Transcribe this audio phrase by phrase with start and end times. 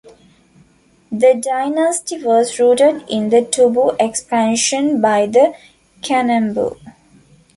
[1.11, 5.53] The dynasty was rooted in the Tubu expansion by the
[6.01, 6.79] Kanembu.